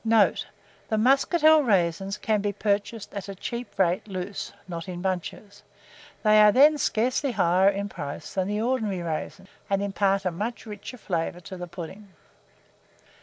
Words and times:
Note. 0.03 0.47
The 0.89 0.97
muscatel 0.97 1.61
raisins 1.61 2.17
can 2.17 2.41
be 2.41 2.51
purchased 2.53 3.13
at 3.13 3.29
a 3.29 3.35
cheap 3.35 3.77
rate 3.77 4.07
loose 4.07 4.51
(not 4.67 4.89
in 4.89 4.99
bunches): 4.99 5.61
they 6.23 6.41
are 6.41 6.51
then 6.51 6.79
scarcely 6.79 7.33
higher 7.33 7.69
in 7.69 7.87
price 7.87 8.33
than 8.33 8.47
the 8.47 8.59
ordinary 8.61 9.03
raisins, 9.03 9.49
and 9.69 9.83
impart 9.83 10.25
a 10.25 10.31
much 10.31 10.65
richer 10.65 10.97
flavour 10.97 11.39
to 11.41 11.55
the 11.55 11.67
pudding. 11.67 12.07